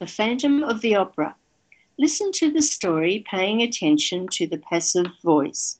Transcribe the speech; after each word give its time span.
The 0.00 0.06
Phantom 0.06 0.64
of 0.64 0.80
the 0.80 0.96
Opera. 0.96 1.36
Listen 1.98 2.32
to 2.32 2.50
the 2.50 2.62
story 2.62 3.22
paying 3.30 3.60
attention 3.60 4.28
to 4.28 4.46
the 4.46 4.56
passive 4.56 5.08
voice. 5.22 5.78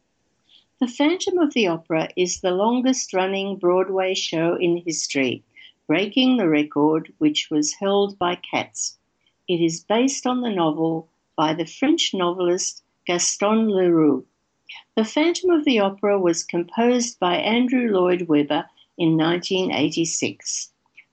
The 0.79 0.89
Phantom 0.89 1.39
of 1.39 1.55
the 1.55 1.69
Opera 1.69 2.11
is 2.17 2.43
the 2.43 2.51
longest 2.51 3.15
running 3.15 3.57
Broadway 3.57 4.13
show 4.13 4.57
in 4.57 4.77
history, 4.77 5.43
breaking 5.87 6.37
the 6.37 6.51
record 6.51 7.15
which 7.17 7.49
was 7.51 7.73
held 7.73 8.19
by 8.19 8.35
Cats. 8.35 8.99
It 9.49 9.63
is 9.63 9.85
based 9.85 10.27
on 10.27 10.43
the 10.43 10.51
novel 10.51 11.09
by 11.35 11.55
the 11.55 11.65
French 11.65 12.13
novelist 12.13 12.83
Gaston 13.07 13.71
Leroux. 13.71 14.27
The 14.97 15.07
Phantom 15.07 15.49
of 15.49 15.65
the 15.65 15.79
Opera 15.79 16.21
was 16.21 16.45
composed 16.45 17.19
by 17.19 17.37
Andrew 17.37 17.91
Lloyd 17.91 18.29
Webber 18.29 18.69
in 18.99 19.17
1986. 19.17 20.73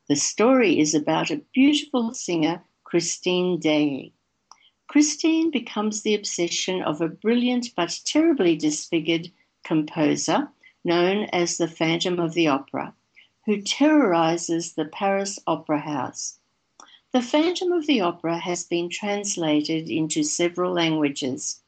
The 0.10 0.18
story 0.18 0.78
is 0.78 0.94
about 0.94 1.32
a 1.32 1.42
beautiful 1.54 2.14
singer, 2.14 2.64
Christine 2.90 3.60
Daae. 3.60 4.14
Christine 4.88 5.52
becomes 5.52 6.04
the 6.04 6.16
obsession 6.16 6.82
of 6.82 7.02
a 7.02 7.10
brilliant 7.10 7.76
but 7.76 8.00
terribly 8.06 8.56
disfigured 8.56 9.30
composer 9.66 10.48
known 10.86 11.26
as 11.34 11.58
the 11.58 11.68
Phantom 11.68 12.18
of 12.18 12.34
the 12.34 12.48
Opera, 12.48 12.96
who 13.46 13.62
terrorizes 13.62 14.72
the 14.72 14.86
Paris 14.86 15.38
Opera 15.46 15.82
House. 15.82 16.40
The 17.12 17.22
Phantom 17.22 17.74
of 17.74 17.88
the 17.88 18.00
Opera 18.00 18.38
has 18.38 18.64
been 18.64 18.88
translated 18.88 19.90
into 19.90 20.24
several 20.24 20.72
languages. 20.72 21.60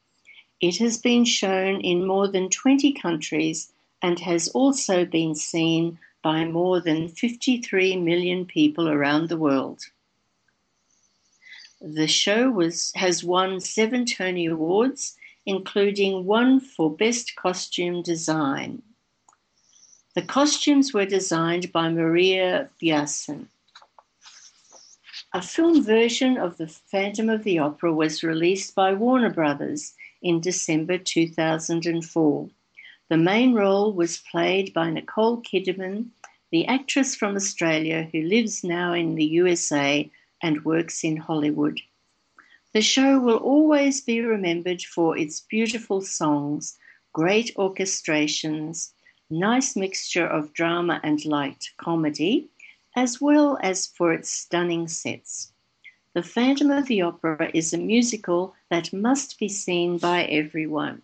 It 0.58 0.78
has 0.78 0.96
been 0.96 1.26
shown 1.26 1.82
in 1.82 2.06
more 2.06 2.28
than 2.28 2.48
20 2.48 2.94
countries 2.94 3.70
and 4.00 4.18
has 4.20 4.48
also 4.48 5.04
been 5.04 5.34
seen 5.34 5.98
by 6.22 6.46
more 6.46 6.80
than 6.80 7.08
53 7.08 7.96
million 7.98 8.46
people 8.46 8.88
around 8.88 9.28
the 9.28 9.36
world. 9.36 9.84
The 11.80 12.06
show 12.06 12.50
was, 12.50 12.92
has 12.94 13.24
won 13.24 13.60
seven 13.60 14.04
Tony 14.04 14.46
Awards 14.46 15.16
including 15.46 16.26
one 16.26 16.60
for 16.60 16.90
Best 16.90 17.34
Costume 17.36 18.02
Design. 18.02 18.82
The 20.14 20.22
costumes 20.22 20.92
were 20.92 21.06
designed 21.06 21.72
by 21.72 21.88
Maria 21.88 22.68
Björnson. 22.82 23.46
A 25.32 25.40
film 25.40 25.82
version 25.84 26.36
of 26.36 26.56
The 26.56 26.66
Phantom 26.66 27.28
of 27.28 27.44
the 27.44 27.58
Opera 27.58 27.92
was 27.92 28.24
released 28.24 28.74
by 28.74 28.92
Warner 28.92 29.30
Brothers 29.30 29.94
in 30.20 30.40
December 30.40 30.98
2004. 30.98 32.50
The 33.08 33.16
main 33.16 33.54
role 33.54 33.92
was 33.92 34.18
played 34.18 34.72
by 34.74 34.90
Nicole 34.90 35.40
Kidman, 35.42 36.10
the 36.50 36.66
actress 36.66 37.14
from 37.14 37.36
Australia 37.36 38.08
who 38.12 38.22
lives 38.22 38.64
now 38.64 38.92
in 38.92 39.14
the 39.14 39.24
USA 39.24 40.10
and 40.42 40.64
works 40.64 41.04
in 41.04 41.16
Hollywood. 41.16 41.80
The 42.72 42.82
show 42.82 43.18
will 43.18 43.38
always 43.38 44.00
be 44.00 44.20
remembered 44.20 44.82
for 44.82 45.18
its 45.18 45.40
beautiful 45.40 46.00
songs, 46.00 46.78
great 47.12 47.52
orchestrations, 47.56 48.92
nice 49.28 49.76
mixture 49.76 50.26
of 50.26 50.52
drama 50.52 51.00
and 51.02 51.24
light 51.24 51.70
comedy, 51.78 52.48
as 52.96 53.20
well 53.20 53.58
as 53.62 53.86
for 53.86 54.12
its 54.12 54.30
stunning 54.30 54.88
sets. 54.88 55.52
The 56.14 56.22
Phantom 56.22 56.70
of 56.70 56.86
the 56.86 57.02
Opera 57.02 57.50
is 57.54 57.72
a 57.72 57.78
musical 57.78 58.54
that 58.68 58.92
must 58.92 59.38
be 59.38 59.48
seen 59.48 59.98
by 59.98 60.24
everyone. 60.24 61.02